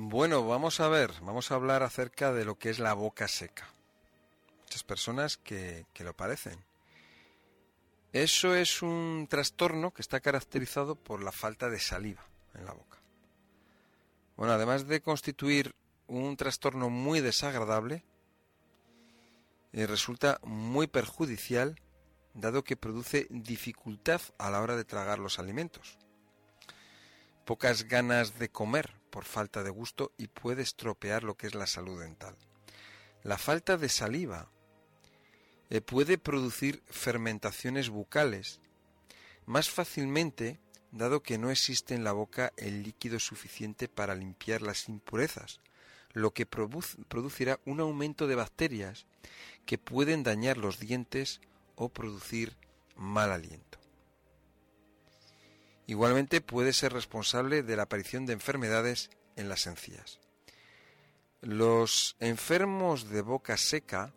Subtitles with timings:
[0.00, 3.66] Bueno, vamos a ver, vamos a hablar acerca de lo que es la boca seca.
[4.60, 6.64] Muchas personas que, que lo padecen.
[8.12, 12.98] Eso es un trastorno que está caracterizado por la falta de saliva en la boca.
[14.36, 15.74] Bueno, además de constituir
[16.06, 18.04] un trastorno muy desagradable,
[19.72, 21.74] eh, resulta muy perjudicial
[22.34, 25.98] dado que produce dificultad a la hora de tragar los alimentos.
[27.44, 31.66] Pocas ganas de comer por falta de gusto y puede estropear lo que es la
[31.66, 32.36] salud dental.
[33.22, 34.50] La falta de saliva
[35.70, 38.60] eh, puede producir fermentaciones bucales
[39.44, 40.60] más fácilmente
[40.92, 45.60] dado que no existe en la boca el líquido suficiente para limpiar las impurezas,
[46.12, 49.06] lo que producirá un aumento de bacterias
[49.66, 51.40] que pueden dañar los dientes
[51.76, 52.56] o producir
[52.96, 53.77] mal aliento.
[55.88, 60.20] Igualmente puede ser responsable de la aparición de enfermedades en las encías.
[61.40, 64.12] Los enfermos de boca seca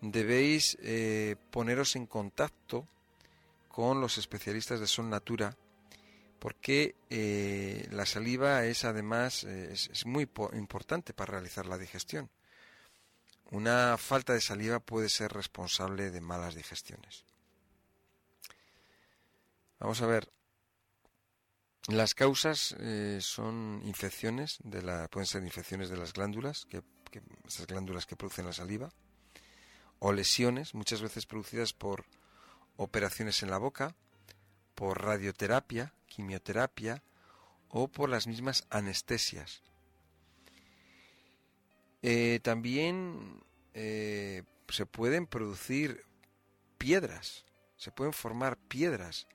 [0.00, 2.88] debéis eh, poneros en contacto
[3.68, 5.56] con los especialistas de Son Natura
[6.40, 12.28] porque eh, la saliva es además eh, es, muy importante para realizar la digestión.
[13.52, 17.24] Una falta de saliva puede ser responsable de malas digestiones.
[19.82, 20.32] Vamos a ver.
[21.88, 26.84] Las causas eh, son infecciones de pueden ser infecciones de las glándulas, que,
[27.44, 28.92] esas glándulas que producen la saliva,
[29.98, 32.04] o lesiones, muchas veces producidas por
[32.76, 33.96] operaciones en la boca,
[34.76, 37.02] por radioterapia, quimioterapia
[37.68, 39.64] o por las mismas anestesias.
[42.02, 43.42] Eh, también
[43.74, 46.04] eh, se pueden producir
[46.78, 47.44] piedras,
[47.76, 49.26] se pueden formar piedras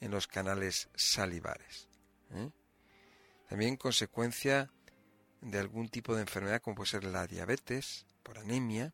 [0.00, 1.88] en los canales salivares.
[2.32, 2.50] ¿eh?
[3.48, 4.70] También consecuencia
[5.40, 8.92] de algún tipo de enfermedad como puede ser la diabetes, por anemia,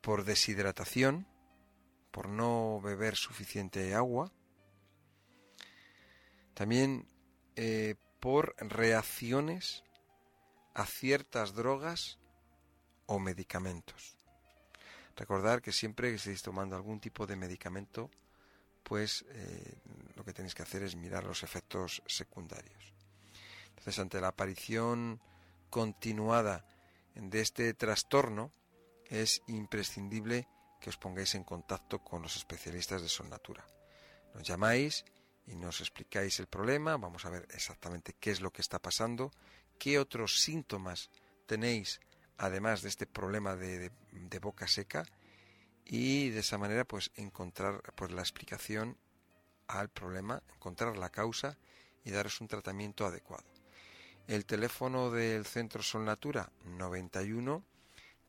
[0.00, 1.26] por deshidratación,
[2.10, 4.32] por no beber suficiente agua,
[6.54, 7.08] también
[7.56, 9.82] eh, por reacciones
[10.74, 12.18] a ciertas drogas
[13.06, 14.16] o medicamentos.
[15.16, 18.10] Recordar que siempre que estéis tomando algún tipo de medicamento,
[18.82, 19.74] pues eh,
[20.16, 22.92] lo que tenéis que hacer es mirar los efectos secundarios.
[23.70, 25.20] Entonces, ante la aparición
[25.70, 26.64] continuada
[27.14, 28.52] de este trastorno,
[29.06, 30.48] es imprescindible
[30.80, 33.66] que os pongáis en contacto con los especialistas de Natura.
[34.34, 35.04] Nos llamáis
[35.46, 39.32] y nos explicáis el problema, vamos a ver exactamente qué es lo que está pasando,
[39.78, 41.10] qué otros síntomas
[41.46, 42.00] tenéis
[42.38, 43.90] además de este problema de,
[44.40, 45.04] boca seca
[45.84, 48.96] y de esa manera pues encontrar pues la explicación
[49.66, 51.56] al problema, encontrar la causa
[52.04, 53.44] y daros un tratamiento adecuado.
[54.26, 57.64] El teléfono del Centro Sol Natura 91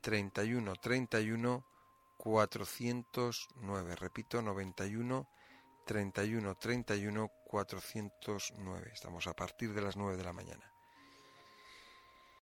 [0.01, 1.65] 31 31
[2.17, 3.95] 409.
[3.95, 5.27] Repito, 91
[5.85, 8.91] 31 31 409.
[8.93, 10.72] Estamos a partir de las 9 de la mañana.